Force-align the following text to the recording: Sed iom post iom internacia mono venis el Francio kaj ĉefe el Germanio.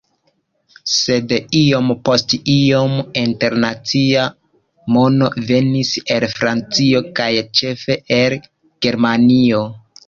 Sed 0.93 1.33
iom 1.57 1.91
post 2.09 2.33
iom 2.55 2.95
internacia 3.25 4.25
mono 4.97 5.31
venis 5.53 5.95
el 6.19 6.27
Francio 6.41 7.07
kaj 7.23 7.33
ĉefe 7.63 8.03
el 8.23 8.41
Germanio. 8.89 9.67